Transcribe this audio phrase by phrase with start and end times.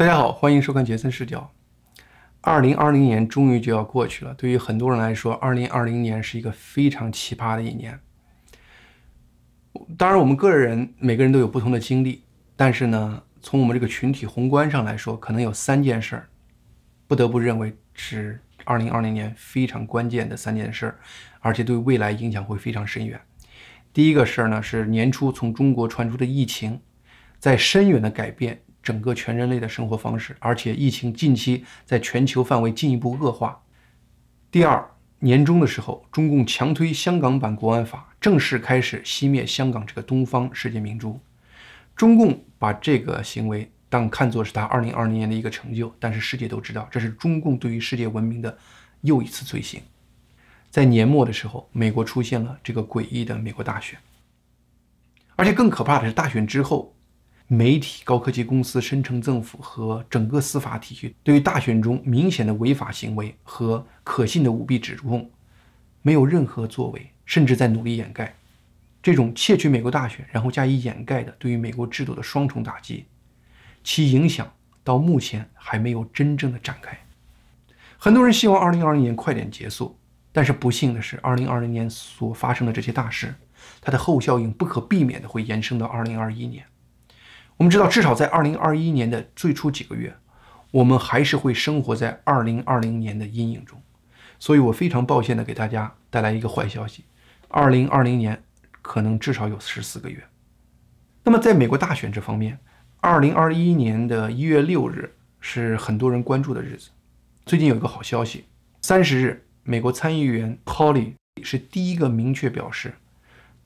[0.00, 1.52] 大家好，欢迎收看杰森视角。
[2.40, 8.00] 二零二零年终于就要过去了，对于很多人来说，二零二零年是一个非常奇葩的一年。
[9.98, 12.22] 当然，我们个人每个人都有不同的经历，
[12.56, 16.30] 但是呢，从我们这个群体宏观上来说，可能有三件事儿，
[17.06, 20.98] 不得不认为是二零二零年非常关键的三件事儿，
[21.40, 23.20] 而且对未来影响会非常深远。
[23.92, 26.80] 第一个事儿呢，是年初从中国传出的疫情，
[27.38, 28.62] 在深远的改变。
[28.82, 33.62] 整个全人类的生活方式，而且疫情近期在全球范围进一步恶化。
[34.50, 41.20] 第二，年终的时候，中共强推香港版国安法，正式开始熄灭香港这个东方世界明珠。
[41.94, 48.56] 中共把这个行为当看作是他二零二零年的一个成就，但是世界都知道，这是中共对于世界文明的
[49.02, 49.82] 又一次罪行。
[50.70, 53.98] 在年末的时候，美国出现了这个诡异的美国大选，
[55.36, 56.94] 而且更可怕的是，大选之后。
[57.52, 65.28] 媒体、高科技公司、深层政府和整个司法体系对于大选中明显的违法行为和可信的舞弊指控
[66.00, 68.32] 没有任何作为，甚至在努力掩盖。
[69.02, 73.06] 这种窃取美国大选然后加以掩盖的对于美国制度的双重打击，
[73.82, 74.48] 其影响
[74.84, 76.96] 到目前还没有真正的展开。
[77.98, 79.98] 很多人希望2020年快点结束，
[80.30, 83.34] 但是不幸的是，2020年所发生的这些大事，
[83.80, 86.64] 它的后效应不可避免的会延伸到2021年。
[87.60, 90.16] 我们知道，至少在二零二一年的最初几个月，
[90.70, 93.78] 我们还是会生活在二零二零年的阴影中。
[94.38, 97.04] 所以我非常抱歉的给大家带来一个坏消息：
[97.48, 98.42] 二零二零年
[98.80, 100.24] 可能至少有十四个月。
[101.22, 102.58] 那么，在美国大选这方面，
[103.00, 106.88] 二零二一年的一月六日是很多人关注的日子。
[107.44, 108.46] 最近有一个好消息：
[108.80, 112.94] 三十日，美国参议员 Holly 是第一个明确表示，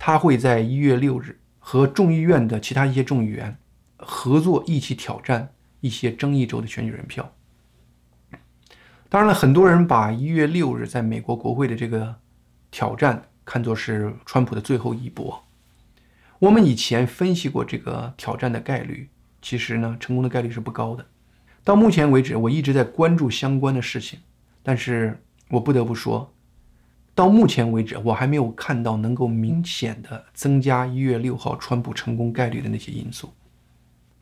[0.00, 3.56] 他会在一月六日和众议院的其他一些众议员。
[3.96, 7.32] 合作一起挑战一些争议州的选举人票。
[9.08, 12.16] 当然了，很多人把一月六日在美国国会的这个
[12.70, 15.44] 挑战看作是川普的最后一搏。
[16.40, 19.08] 我们以前分析过这个挑战的概率，
[19.40, 21.06] 其实呢，成功的概率是不高的。
[21.62, 24.18] 到目前为止，我一直在关注相关的事情，
[24.62, 26.34] 但是我不得不说，
[27.14, 33.32] 到目前为止，我还没有看到能够明显的增加一月六号川普成功概率的那些因素。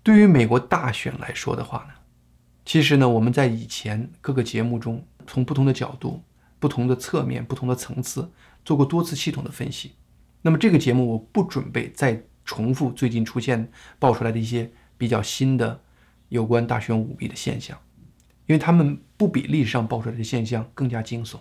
[0.02, 1.94] 对于美国大选来说的话呢，
[2.64, 6.20] 其实呢，我们在以前各个节目中，从不同的角度、
[6.58, 8.28] 不同的侧面、不同的层次
[8.64, 9.92] 做过多次系统的分析。
[10.40, 13.70] 那么这个节目我不准备再重复最近出现
[14.00, 14.68] 爆出来的一些
[14.98, 15.80] 比较新的
[16.30, 17.78] 有关大选舞弊的现象，
[18.46, 21.38] 因为他们不比历史上爆出来的现象更加惊悚。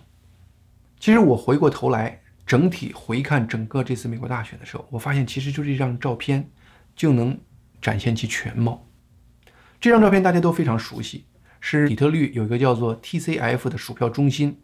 [1.00, 6.48] 其实我回过头来整体回看整个这次美国大选的时候，我发现其实就是一张照片
[6.94, 7.36] 就能。
[7.82, 8.88] 展现其全貌。
[9.80, 11.26] 这张照片大家都非常熟悉，
[11.60, 14.62] 是底特律有一个叫做 TCF 的数票中心。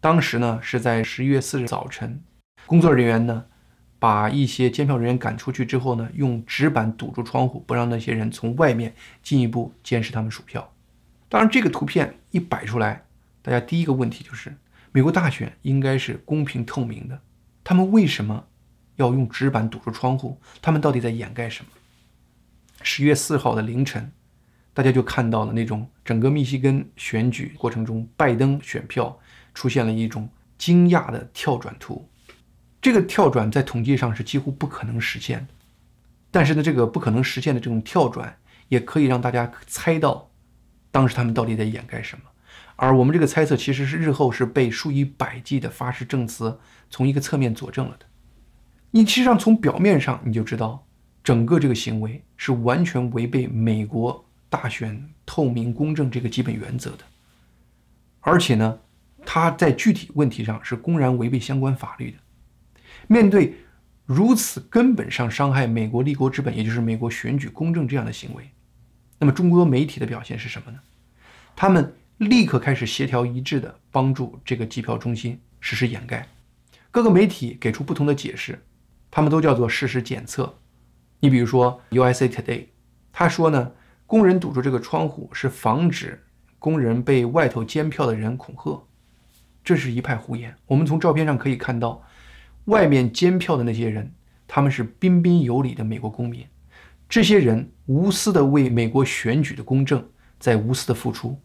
[0.00, 2.20] 当时呢是在十一月四日早晨，
[2.66, 3.46] 工作人员呢
[3.98, 10.72] 把一些监票人员赶出去之后呢，用纸板堵住窗户，不让那些人从外面进一步监视他们数票。
[11.28, 13.06] 当然，这个图片一摆出来，
[13.42, 14.54] 大家第一个问题就是：
[14.92, 17.20] 美国大选应该是公平透明的，
[17.64, 18.46] 他们为什么
[18.96, 20.40] 要用纸板堵住窗户？
[20.60, 21.70] 他们到底在掩盖什么？
[22.82, 24.12] 十月四号的凌晨，
[24.72, 29.18] 大家就看到了那种整个密西根选举过程中，拜登选票
[29.54, 32.08] 出现了一种惊讶的跳转图。
[32.80, 35.48] 这个跳转在统计上是几乎不可能实现的，
[36.30, 38.38] 但是呢，这个不可能实现的这种跳转，
[38.68, 40.30] 也可以让大家猜到
[40.92, 42.24] 当时他们到底在掩盖什么。
[42.76, 48.06] 而我们这个猜测其实是日后是被数以百计的发誓证词从一个侧面佐证了的。
[48.92, 50.85] 你其实上从表面上你就知道。
[51.26, 56.98] 整个这个行为是完全违背美国大选透明公正这个基本原则的，
[58.20, 58.78] 而且呢，
[59.24, 62.18] 他在具体问题上是公然违背相关法律的。
[63.08, 63.56] 面对
[64.04, 68.48] 如此根本上伤害美国立国之本，也就是美国选举公正这样的行为，
[69.18, 70.78] 那么中国媒体的表现是什么呢？
[71.56, 76.28] 他们立刻开始协调一致的帮助这个计票中心实施掩盖。
[76.92, 78.64] 各个媒体给出不同的解释，
[79.10, 80.56] 他们都叫做事实检测。
[81.20, 82.66] 你比如说 USA Today，
[83.12, 83.72] 他说呢，
[84.06, 86.22] 工人堵住这个窗户是防止
[86.58, 88.86] 工人被外头监票的人恐吓，
[89.64, 90.54] 这是一派胡言。
[90.66, 92.02] 我们从照片上可以看到，
[92.66, 94.12] 外面监票的那些人，
[94.46, 96.46] 他们是彬彬有礼的美国公民，
[97.08, 100.06] 这些人无私的为美国选举的公正
[100.38, 101.40] 在无私的付出，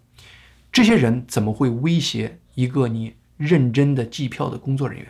[0.72, 5.08] 这些人怎么会威胁一个你认真的计票的工作人员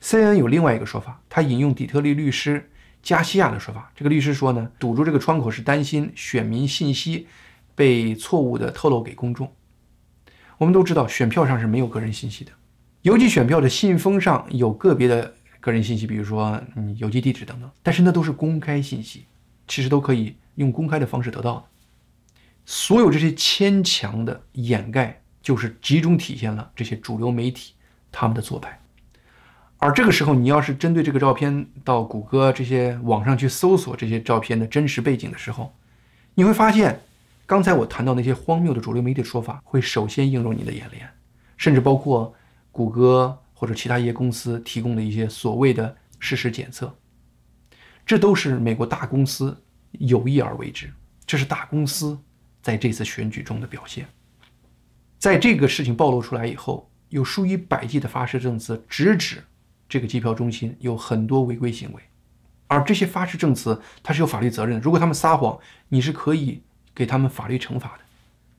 [0.00, 2.70] ？CNN 有另外一个说法，他引用底特律律师。
[3.04, 7.28] 加西亚的说法，这个律师说呢，堵住这个窗口是担心选民信息
[7.76, 9.52] 被错误的透露给公众。
[10.56, 12.52] 我们都知道，选票上是没有个人信息的，
[13.02, 19.26] 邮寄选票的信封上有个别的个人信息，比如说嗯邮寄地址等等，但是那都是公开信息，
[19.68, 21.64] 其实都可以用公开的方式得到的。
[22.64, 27.74] 所有这些牵强的掩盖，就是集中体现了这些主流媒体
[28.10, 28.80] 他们的做派。
[29.84, 35.74] 而这个时候，你要是针对这个照片到谷歌这些网上去搜索这些照片的真实背景的时候，
[36.32, 36.98] 你会发现，
[37.44, 41.06] 刚才我谈到那些荒谬的主流媒体说法会首先映入你的眼帘，
[41.58, 42.34] 甚至包括
[42.72, 46.90] 谷歌或者其他一些公司提供的一些所谓的事实检测，
[48.06, 49.54] 这都是美国大公司
[49.90, 50.90] 有意而为之，
[51.26, 52.18] 这是大公司
[52.62, 54.06] 在这次选举中的表现。
[55.18, 59.44] 在这个事情暴露出来以后，有数以百计的发誓证词直指。
[59.88, 62.02] 这个计票中心有很多违规行为，
[62.66, 64.80] 而这些发誓证词它是有法律责任的。
[64.80, 65.58] 如果他们撒谎，
[65.88, 66.62] 你是可以
[66.94, 68.04] 给他们法律惩罚的。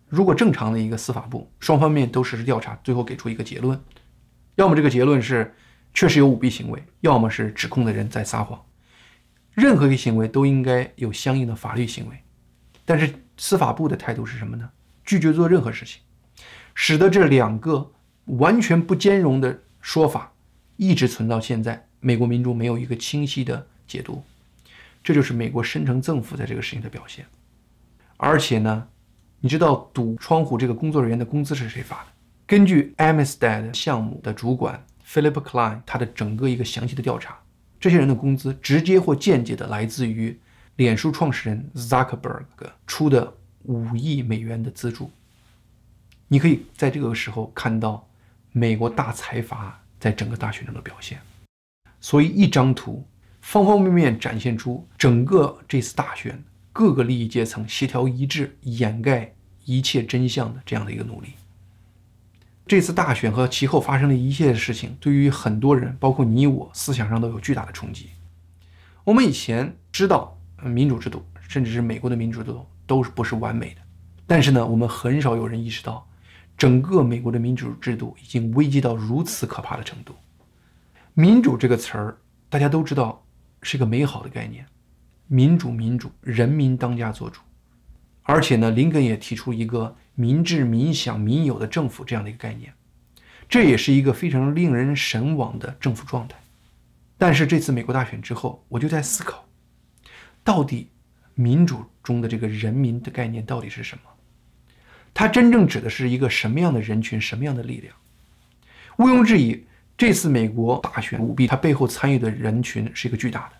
[0.07, 3.79] 如果正常的一个司法部双方面都实施调查，最后给出一个结论，
[4.55, 5.53] 要么这个结论是
[5.93, 8.63] 确实有舞弊行为，要么是指控的人在撒谎。
[9.51, 12.23] 任何一个行为都应该有相应的法律行为，
[12.85, 14.69] 但是司法部的态度是什么呢？
[15.03, 16.01] 拒绝做任何事情，
[16.73, 17.91] 使得这两个
[18.25, 20.33] 完全不兼容的说法。
[20.77, 24.23] 一直存到现在，美国民众没有一个清晰的解读，
[25.03, 27.25] 这就是美国深层政府在这个事情的表现。
[28.17, 28.87] 而且呢，
[29.39, 32.07] 你知道堵窗户这个工作人员的工资是谁发的？
[32.45, 37.39] 根据 Amistad 项目的主管 Philip Klein 他的整个一个详细的调查，
[37.79, 40.37] 这些人的工资直接或间接的来自于
[40.75, 42.43] 脸书创始人 Zuckerberg
[42.85, 43.33] 出的
[43.63, 45.09] 五亿美元的资助。
[46.27, 48.07] 你可以在这个时候看到
[48.51, 49.81] 美国大财阀。
[50.05, 51.19] 在整个大选中的表现，
[51.99, 53.03] 所以一张图
[53.41, 61.29] 方方面面展现出整个这次大选各个利益阶层协调一致、掩盖一切真相的这样的一个努力。
[62.67, 68.09] 这次大选和其后发生的一切事情，对于很多人，包括你我，思想上都有巨大的冲击。
[69.03, 73.81] 我们以前知道民主制度，甚至是美国的民主制度，都是不是完美的，
[74.27, 76.07] 但是呢，我们很少有人意识到。
[76.57, 80.15] 整个美国的民主制度已经危机到如此可怕的程度。
[81.13, 82.17] 民主这个词儿，
[82.49, 83.25] 大家都知道
[83.61, 84.65] 是个美好的概念，
[85.27, 87.41] 民主，民主，人民当家作主。
[88.23, 92.73] 而且呢，林肯也提出一个民治、民享、民有的政府这样的一个概念，
[93.47, 96.35] 这也是一个非常令人神往的政府状态。
[97.17, 99.45] 但是这次美国大选之后，我就在思考，
[100.43, 100.89] 到底
[101.35, 104.14] 民主中的这个人民的概念到底是什么？
[105.15, 107.95] 它真正指的是一个什么样的人群，什么样的力量？
[108.97, 109.63] 毋庸置疑，
[109.97, 113.55] 这次美国大选舞弊，它背后参与的人群是一个巨大的。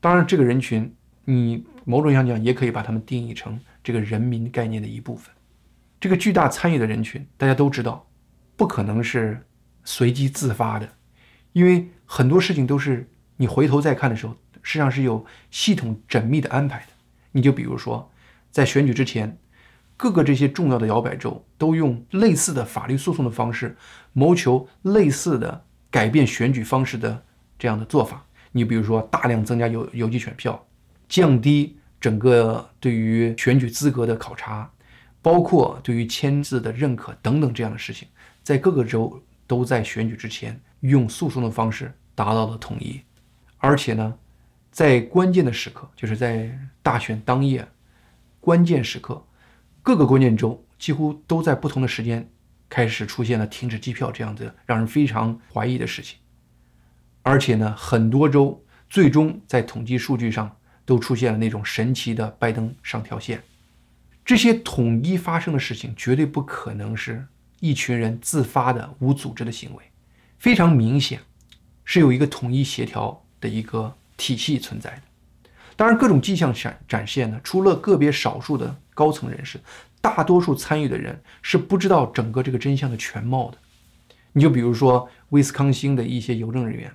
[0.00, 0.90] 当然，这个人群，
[1.26, 5.30] 你某种意义上讲，也可以把他们定义成这个人民概念的一部分。
[6.00, 8.08] 这个巨大参与的人群，大家都知道，
[8.56, 9.46] 不可能是
[9.84, 10.90] 随机自发的，
[11.52, 13.06] 因为很多事情都是
[13.36, 16.86] 你回头再看的时候，实际上是有系统缜密的安排的。
[17.32, 18.10] 你就比如说，
[18.50, 19.38] 在选举之前。
[19.98, 23.76] 各个这些重要的摇摆州都用类似的法律诉讼的方式，
[24.12, 27.20] 谋求类似的改变选举方式的
[27.58, 28.24] 这样的做法。
[28.52, 30.64] 你比如说，大量增加邮邮寄选票，
[31.08, 34.70] 降低整个对于选举资格的考察，
[35.20, 38.06] 包括对于签字的认可等等这样的事情，
[38.44, 43.00] 在各个州都在选举之前用诉讼的方式达到了统一。
[43.58, 44.14] 而且呢，
[44.70, 47.66] 在关键的时刻，就是在大选当夜，
[48.40, 49.20] 关键时刻。
[49.88, 52.30] 各个关键州几乎都在不同的时间
[52.68, 56.18] 开始出现了停止机票这样的让人非常怀疑的事情，
[57.22, 60.54] 而且呢，很多州最终在统计数据上
[60.84, 63.42] 都出现了那种神奇的拜登上跳线。
[64.26, 67.26] 这些统一发生的事情绝对不可能是
[67.60, 69.82] 一群人自发的无组织的行为，
[70.38, 71.18] 非常明显
[71.86, 75.02] 是有一个统一协调的一个体系存在的。
[75.78, 78.76] 当然，各种迹象展展现呢，除了个别少数的。
[78.98, 79.60] 高层人士，
[80.00, 83.58] 大多数参与的人是不知道整个这个真相的全貌的。
[84.32, 86.90] 你就比如说威斯康星的一些邮政人员，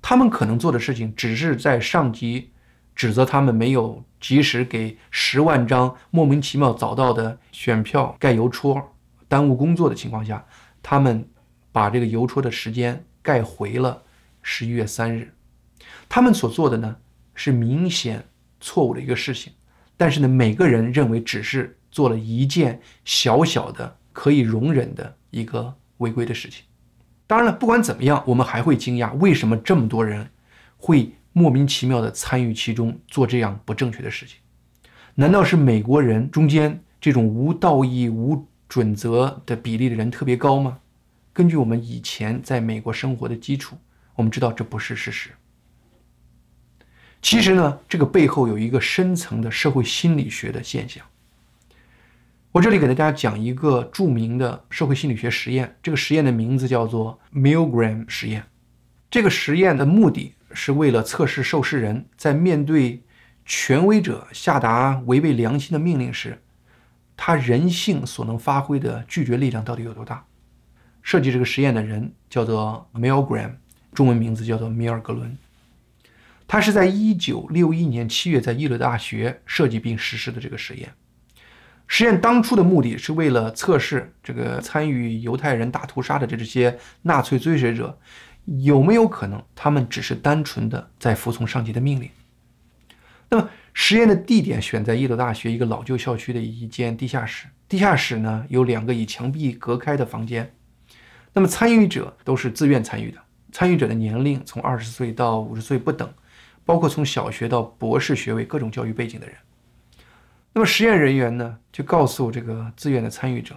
[0.00, 2.52] 他们可能做的事情只是在上级
[2.96, 8.82] 指责他们没有及时给十万张莫名其妙找到的选票盖邮戳，
[9.28, 10.42] 耽误工作的情况下，
[10.82, 11.28] 他们
[11.70, 14.02] 把这个邮戳的时间盖回了
[14.40, 15.34] 十一月三日。
[16.08, 16.96] 他们所做的呢，
[17.42, 18.22] 是明显
[18.60, 19.50] 错误的一个事情。
[19.96, 26.64] 但是呢，每个人认为只是做了一件小小的可以容忍的一个违规的事情。
[27.26, 30.28] 当然了，不管怎么样，我们还会惊讶为什么这么多人
[30.76, 34.36] 会莫名其妙的参与其中做这样不正确的事情？
[35.14, 40.80] 难道是美国人中间这种无道义、无准则的比例的人特别高吗？
[41.32, 43.78] 根据我们以前在美国生活的基础，
[44.16, 45.30] 我们知道这不是事实。
[47.22, 51.04] 其实呢，这个背后有一个深层的社会心理学的现象。
[52.52, 58.44] 我这里给大家讲一个著名的社会心理学实验，这个实验的名字叫做 Milgram 实验。
[59.10, 63.02] 这个实验的目的是为了测试受试人在面对
[63.44, 66.40] 权威者下达违背良心的命令时，
[67.16, 70.24] 他人性所能发挥的拒绝力量到底有多大。
[71.02, 73.52] 设计这个实验的人叫做 Milgram，
[73.92, 75.36] 中文名字叫做米尔格伦。
[76.50, 80.92] 他是在1961年7月在耶鲁大学设计并实施的这个实验。
[81.86, 87.96] 实验当初的目的是为了测试这个参与犹太人大屠杀的这些纳粹追随者
[88.46, 92.10] 有没有可能，他们只是单纯的在服从上级的命令。
[93.28, 100.52] 那么实验的地点选在耶鲁大学一个老旧校区的一间地下室，地下室呢有两个以墙壁隔开的房间。
[101.32, 103.18] 那么参与者都是自愿参与的，
[103.52, 106.12] 参与者的年龄从二十岁到五十岁不等，
[106.64, 109.36] 包括从小学到博士学位各种教育背景的人。
[110.52, 113.54] 那么实验人员呢，就告诉这个自愿的参与者，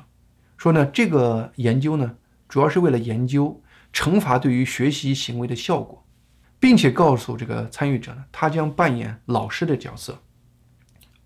[0.58, 2.16] 说呢，这个研究呢，
[2.48, 3.60] 主要是为了研究
[3.92, 6.06] 惩罚对于学习行为的效果，
[6.60, 10.20] 并且告诉这个参与者呢，他将扮演老师的角色，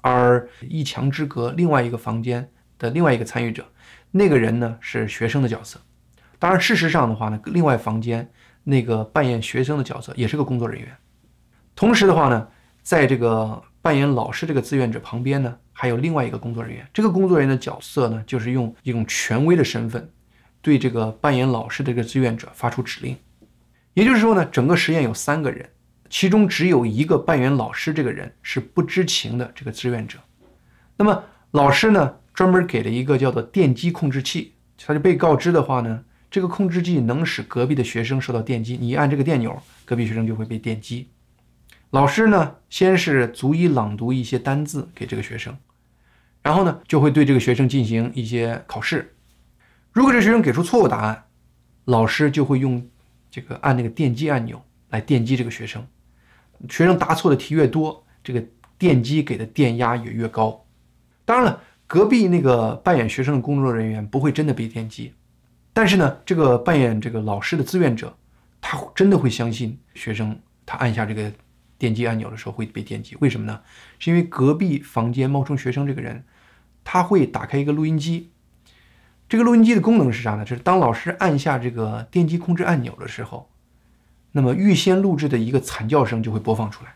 [0.01, 3.65] 而一墙之隔另外一个房间的另外一个参与者，
[4.11, 5.79] 那个人呢是学生的角色。
[6.39, 8.31] 当然，事实上的话呢，另外房间
[8.63, 10.97] 那个扮演学生的角色也是个工作人员。
[11.77, 12.45] 同时的话呢，
[12.83, 13.63] 在这个。
[13.79, 16.85] 扮演老师这个志愿者旁边呢，还有另外一个工作人员。
[16.93, 20.09] 这个工作人员的角色呢，就是用一种权威的身份，
[20.61, 23.15] 对这个扮演老师的这个志愿者发出指令。
[23.93, 25.69] 也就是说呢，整个实验有三个人，
[26.09, 30.19] 其中只有一个扮演老师这个人是不知情的这个志愿者。
[30.97, 34.55] 那么老师呢，专门给了一个叫做电击控制器，
[34.85, 41.07] 他就被告知的话呢，这个控制器能使隔壁的学生受到电击，你一按这个电钮，隔壁学生就会被电击。
[41.91, 45.57] 老师呢，先是逐一朗读一些单字给这个学生，
[46.43, 49.15] 然后呢，就会对这个学生进行一些考试。
[49.93, 51.23] 如果这学生给出错误答案，
[51.85, 52.85] 老师就会用
[53.31, 55.87] 这个按那个电击按钮来电击这个学生。
[56.67, 58.43] 学生答错的题越多，这个
[58.77, 60.65] 电击给的电压也越高。
[61.23, 65.13] 当然了，隔壁那个扮演学生的工作人员不会真的被电击，
[65.71, 68.13] 但是呢，这个扮演这个老师的志愿者，
[68.59, 71.31] 他真的会相信学生，他按下这个。
[71.77, 73.61] 电击按钮的时候会被电击，为什么呢？
[73.99, 76.23] 是因为隔壁房间冒充学生这个人，
[76.83, 78.31] 他会打开一个录音机。
[79.29, 80.45] 这个录音机的功能是啥呢？
[80.45, 83.49] 就是当老师按下这个电击控制按钮的时候，
[84.31, 86.95] 那么预先录制的一个惨叫声就会播放出来。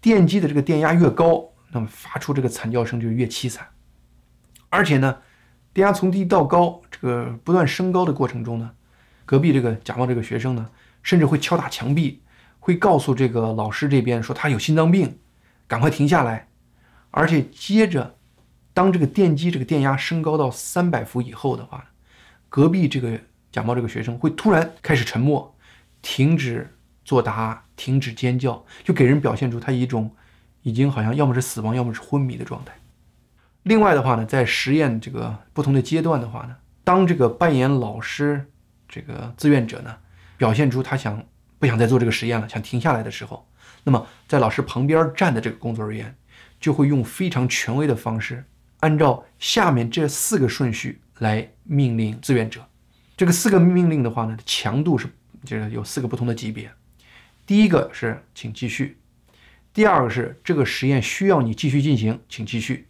[0.00, 3.68] 电击的这个电压越高，那么发出这个惨叫声就越凄惨。
[4.70, 5.18] 而且呢，
[5.72, 8.72] 电压从低到高这个不断升高的过程中呢，
[9.24, 10.70] 隔壁这个假冒这个学生呢，
[11.02, 12.22] 甚至会敲打墙壁。
[12.64, 15.18] 会告诉这个老师这边说他有心脏病，
[15.66, 16.48] 赶快停下来。
[17.10, 18.16] 而且接着，
[18.72, 21.84] 当这个电机这个电压升高到三百伏以后的话，
[22.48, 23.20] 隔壁这个
[23.52, 25.54] 假冒这个学生会突然开始沉默，
[26.00, 30.10] 停止作答，停止尖叫，就给人表现出他一种
[30.62, 32.72] 已经好像要么是死亡，要么是昏迷的状态。
[33.64, 38.46] 另外的话呢，在实验这个不同的阶段的话呢，当这个扮演老师
[38.88, 39.94] 这个志愿者呢
[40.38, 41.22] 表现出他想。
[41.64, 43.48] 不想再做这个实验了，想停下来的时候，
[43.84, 46.14] 那么在老师旁边站的这个工作人员
[46.60, 48.44] 就会用非常权威的方式，
[48.80, 52.68] 按照下面这四个顺序来命令志愿者。
[53.16, 55.08] 这个四个命令的话呢，强度是
[55.42, 56.70] 就是有四个不同的级别。
[57.46, 58.98] 第一个是请继续，
[59.72, 62.88] 第二个是这个实验需要你继续进行，请继续。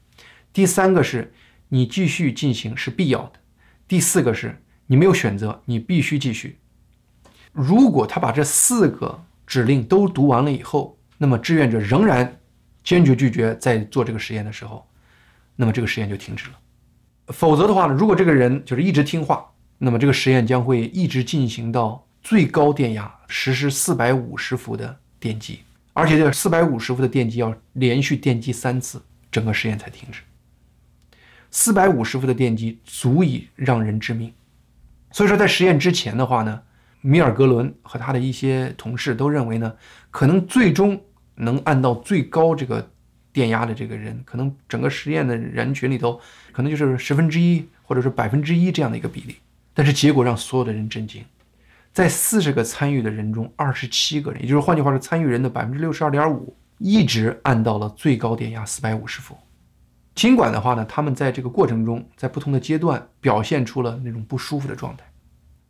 [0.53, 1.33] 第三个是
[1.69, 3.35] 你继续进行是必要的。
[3.87, 6.59] 第四个是你没有选择，你必须继续。
[7.55, 12.41] 如果他把这四个指令都读完了以后，那么志愿者仍然
[12.83, 14.85] 坚决拒绝再做这个实验的时候，
[15.55, 16.59] 那么这个实验就停止了。
[17.29, 25.61] 否则的话呢，如果这个人就是一直听话，那么这个实验将会一直进行到最高电压，实施四百五十伏的电击，
[25.93, 30.23] 而且这四百五十伏的电击要连续电击三次，整个实验才停止。
[31.53, 34.33] 四百五十伏的电击足以让人致命，
[35.13, 36.61] 所以说在实验之前的话呢。
[37.07, 39.71] 米尔格伦和他的一些同事都认为呢，
[40.11, 40.99] 可能最终
[41.35, 42.91] 能按到最高这个
[43.31, 46.19] 电压的这个人，可能整个实验的人群里头，
[46.51, 49.37] 可能就是十分之一或者是百分之一这样的一个比例。
[49.75, 51.23] 但是结果让所有的人震惊，
[51.93, 59.37] 在四十个参与的人中，二十七个人，也就是换句话说，参与人的百分之六十二点五，一直按到了最高电压四百五十伏。
[60.15, 65.05] 尽管的话呢，他们在这个过程中，在不同的阶段表现出了那种不舒服的状态，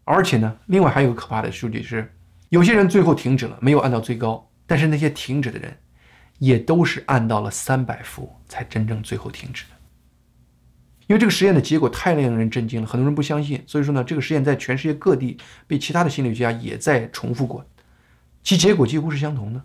[0.05, 2.13] 而且呢，另外还有个可怕的数据是，
[2.51, 5.77] 有些人最后停止了，没有按到最高，但是那些停止的人，
[6.39, 9.71] 也都是按到了三百伏才真正最后停止的。
[11.07, 17.67] 因为这个实验的结果太令人震惊了，很多人不相信，所以说呢，这个实验在全世界各地被其他的心理学家也在重复过，
[18.43, 19.63] 其结果几乎是相同的。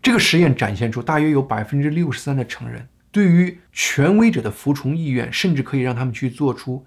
[0.00, 2.88] 这个实验展现出，大约有百分之六十三的成人。
[3.10, 6.84] 对于权威者的服从意愿，甚至可以让他们去做出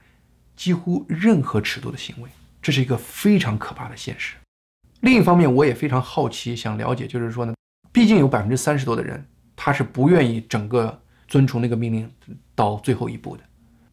[0.55, 2.29] 几乎任何尺度的行为，
[2.61, 4.35] 这是一个非常可怕的现实。
[5.01, 7.55] 另一方面，我也非常好奇，想了解，就是说呢，
[7.91, 9.25] 毕竟有百分之三十多的人，
[9.55, 12.07] 他是不愿意整个遵从那个命令
[12.53, 13.43] 到最后一步的。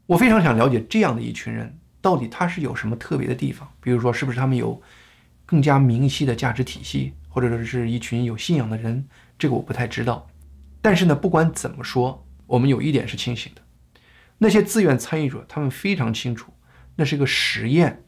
[0.05, 3.67] 我非常想了解这样的一群人，到底他是有什么特别的地方？
[3.81, 4.83] 比如说，是不是他们有
[5.47, 9.07] 更加明晰的价值体系，或者说是一群有信仰的人？
[9.39, 10.29] 这个我不太知道。
[10.83, 13.63] 但是呢，不管怎么说，我们有一点是清醒的：
[14.37, 16.53] 那些自愿参与者，他们非常清楚，
[16.97, 18.05] 那是一个实验。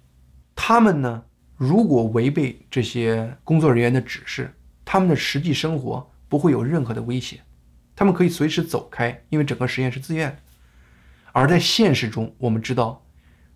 [0.62, 1.24] 他们呢，
[1.56, 7.40] 如果违背这些工作人员的指示，他们的实际生活不会有任何的危险，
[7.96, 10.36] 他们可以随时走开，因为整个实验是自愿的。
[11.32, 13.06] 而在现实中，我们知道，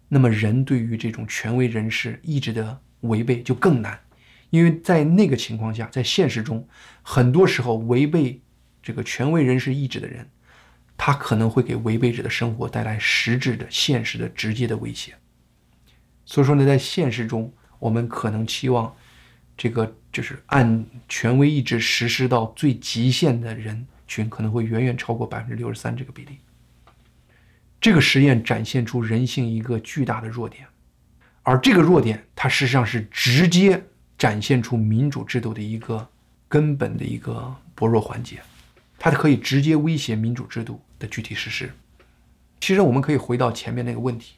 [0.08, 4.00] 那么人对于这种权威人士意志的违背就更难，
[4.48, 6.66] 因为在那个情况下，在现实中，
[7.02, 8.40] 很多时候违背。
[8.82, 10.30] 这个权威人士意志的人，
[10.96, 15.14] 他可能会给违背者的生活带来实质的、现实的、直接的威胁。
[16.26, 18.94] 所以说呢，在现实中，我们可能期望
[19.56, 26.38] 这个就是按权威意志实施到最极限的人群，可能会远远超过百分之六十三这个比例。
[27.80, 30.66] 这个实验展现出人性一个巨大的弱点，
[31.42, 33.84] 而这个弱点，它事实际上是直接
[34.16, 36.08] 展现出民主制度的一个
[36.48, 38.40] 根本的一个薄弱环节。
[38.98, 41.70] 它可以直接威胁民主制度的具体实施。
[42.58, 44.36] 其实我们可以回到前面那个问题：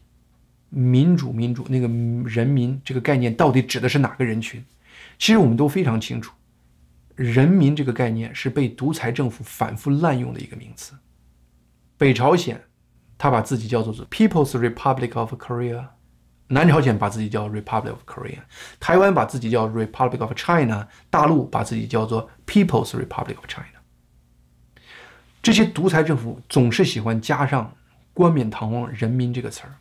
[0.76, 1.88] 民主、民主那个
[2.28, 4.62] 人民这个概念到底指的是哪个人群？
[5.18, 6.34] 其实我们都非常清楚，
[7.14, 10.92] 人民这个概念是被独裁政府反复滥用的一个名词。
[11.96, 12.62] 北朝鲜，
[13.16, 15.82] 他把自己叫做 People's Republic of Korea；
[16.48, 18.40] 南朝鲜把自己叫 Republic of Korea；
[18.78, 23.80] 台湾把自己叫 Republic of China；大陆把自己叫做 People's Republic of China。
[25.42, 27.74] 这些独裁政府总是喜欢加上
[28.12, 29.72] 冠冕堂皇“人民”这个词儿，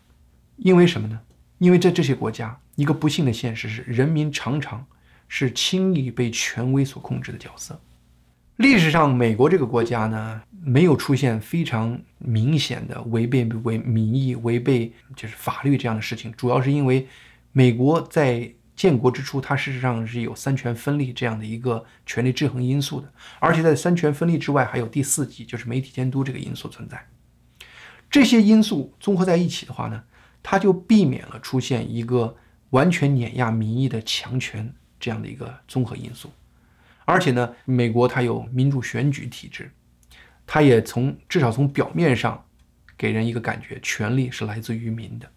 [0.57, 1.19] 因为什么呢？
[1.57, 4.85] 因为在这些国家，一个不幸的现实是，人民常常
[5.27, 7.79] 是轻易被权威所控制的角色。
[8.57, 17.07] 历史上，美国这个国家呢，没有出现非常明显的违背违民意、违背就是法律这样的事情，主要是因为
[17.51, 18.53] 美国在。
[18.75, 27.01] 建国之初，它事实上是有三权分立这样的一个权力制衡因素的，而且在三权分立之外，还有第四级，就是媒体监督这个因素存在。
[28.11, 30.03] 这些因素综合在一起的话呢，
[30.47, 32.37] 它就避免了出现一个
[32.69, 36.29] 完全碾压民意的强权这样的一个综合因素。
[37.03, 39.71] 而且呢，美国它有民主选举体制，
[40.45, 42.45] 它也从至少从表面上
[42.95, 45.27] 给人一个感觉，权力是来自于民的。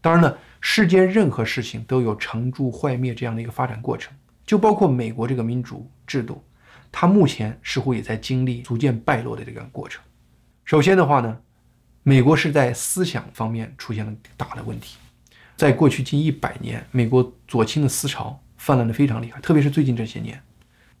[0.00, 0.34] 当然呢。
[0.60, 4.12] 世间任何事情都有成住坏灭这样的一个发展过程，
[4.44, 6.42] 就包括美国这个民主制度，
[6.90, 10.02] 它目前似乎也在经历逐渐败落的这个过程。
[10.64, 11.40] 首先的话呢，
[12.08, 14.96] 美国是在思想方面出现了大的问题，
[15.58, 20.42] 在过去近一百年，美国左倾的思潮泛滥的非常厉害，特别是最近这些年，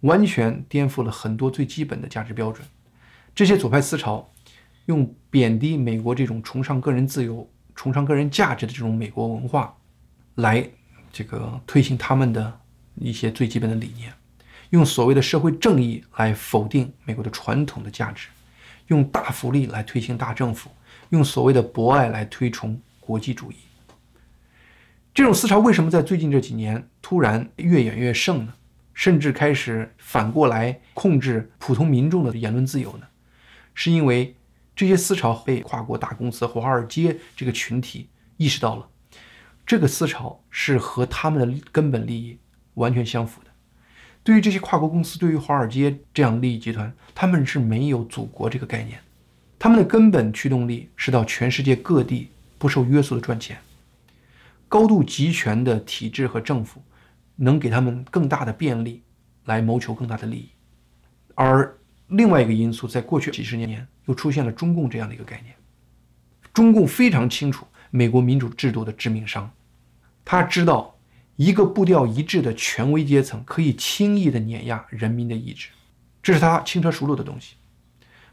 [0.00, 2.62] 完全颠覆了很多最基本的价值标准。
[3.34, 4.30] 这些左派思潮
[4.84, 7.50] 用贬低美国这种崇尚个人自由。
[7.74, 9.74] 崇尚个人价值的这种美国文化，
[10.34, 10.68] 来
[11.10, 12.60] 这个推行他们的
[12.96, 14.12] 一些最基本的理念，
[14.70, 18.28] 用所谓的社会正义来否定美国的传统的价值，
[18.88, 20.68] 用大福利来推行大政府，
[21.10, 23.56] 用所谓的博爱来推崇国际主义。
[25.14, 28.54] 这种思潮为什么在最近这几年突然越演越盛呢？
[28.94, 33.06] 甚至开始反过来控制普通民众的言论自由呢？
[33.74, 34.34] 是因为。
[34.78, 38.88] 这些思潮被跨国大公司、华尔街这个群体意识到了，
[39.66, 42.38] 这个思潮是和他们的根本利益
[42.74, 43.50] 完全相符的。
[44.22, 49.00] 对于这些跨国公司，对于华尔街这样利益集团，他们是没有祖国这个概念，
[49.58, 53.58] 他们的根本驱动力是到全世界各地不受约束的赚钱。
[54.68, 56.82] 高度集权的体制和政府
[57.36, 59.02] 能给他们更大的便利，
[59.44, 60.48] 来谋求更大的利益。
[61.34, 61.76] 而
[62.08, 63.86] 另外一个因素，在过去几十年年。
[64.08, 65.54] 又出现了中共这样的一个概念。
[66.54, 69.50] 中共非常清楚美国民主制度的致命伤，
[70.24, 70.96] 他知道
[71.36, 75.68] 一个步调一致的权威阶层可以轻易的碾压人民的意志，
[76.22, 77.56] 这是他轻车熟路的东西。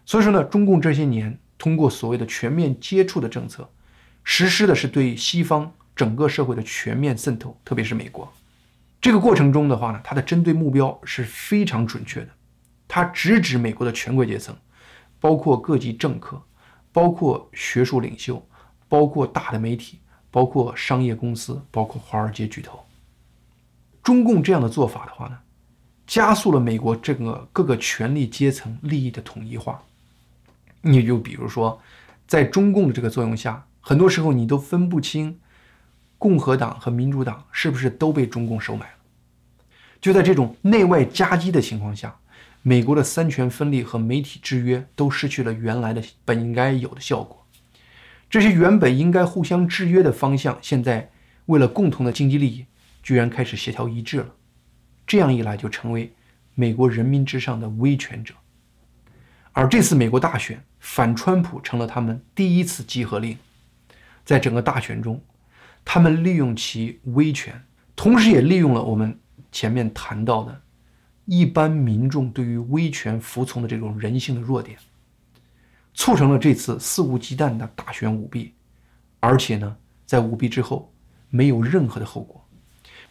[0.06, 3.68] 所以说呢，中共这些年通过所谓的全面接触的政策，
[4.24, 8.32] 实施的是对西方整个社会的全面渗透，特别是美国。
[9.02, 12.30] 这个过程中的话呢，它的针对目标是非常准确的，
[12.88, 14.56] 它直指美国的权贵阶层，
[15.20, 16.42] 包括各级政客，
[16.92, 18.48] 包括学术领袖，
[18.88, 22.80] 包括大的媒体，包括商业公司，包括华尔街巨头。
[24.04, 25.38] 中共这样的做法的话呢，
[26.06, 29.82] 加速了美国这个各个权力阶层利益的统一化。
[30.88, 31.82] 你就比如说，
[32.28, 35.40] 在中共的这个作用下，很多时候你都分不清
[36.20, 38.94] 共和党和民主党是不是都被中共收买了。
[40.00, 42.16] 就在这种内外夹击的情况下，
[42.62, 47.44] 美国的三权分立和媒体制约都失去了原来的本应该有的效果。
[48.30, 51.10] 这些原本应该互相制约的方向，现在
[51.48, 52.66] 为了共同的经济利益，
[53.02, 54.28] 居然开始协调一致了。
[55.08, 56.14] 这样一来，就成为
[56.54, 58.36] 美国人民之上的威权者。
[59.56, 63.38] 而这次美国大选，反川普成了他们第一次集合令。
[64.26, 65.24] 在整个大选中，
[65.86, 67.64] 他们利用其威权，
[67.96, 69.18] 同时也利用了我们。
[69.54, 70.62] 前面谈到的，
[71.24, 74.78] 一般民众对于威权服从的这种人性的弱点，
[75.94, 78.54] 促成了这次肆无忌惮的大选舞弊，
[79.22, 80.94] 而且呢，在舞弊之后
[81.30, 82.46] 没有任何的后果。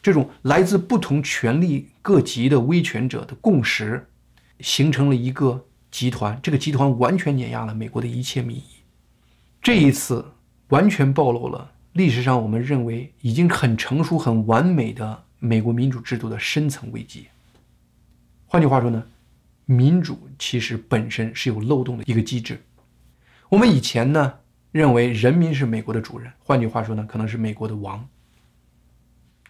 [0.03, 4.07] 这种来自不同权力各级的威权者的共识，
[4.61, 8.65] 形成了一个集团，这个集团完全碾压了美国的一切民意。
[9.63, 10.33] 这一次
[10.71, 15.23] 完全暴露了历史上我们认为已经很成熟、很完美的。
[15.39, 17.27] 美国民主制度的深层危机。
[18.47, 19.05] 换句话说呢，
[19.67, 22.61] 民主其实本身是有漏洞的一个机制。
[23.49, 24.35] 我们以前呢
[24.73, 28.09] 认为人民是美国的主人，换句话说呢，可能是美国的王。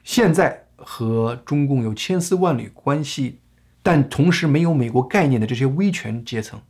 [0.02, 3.38] 现在和中共有千丝万缕关系，
[3.84, 6.60] 但同时没有美国概念的这些威权阶层，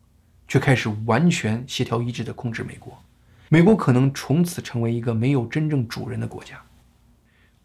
[0.47, 3.03] 却开始完全协调一致的控制美国。
[3.49, 6.61] 美国可能从此成为一个没有真正主人的国家。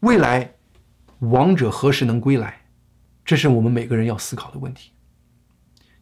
[0.00, 0.52] 未来。
[1.18, 2.62] 王者何时能归来？
[3.26, 4.92] 这是我们每个人要思考的问题。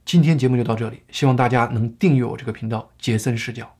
[0.04, 3.77] 今天节目就到这里，希望大家能订阅我这个频道，杰森视角。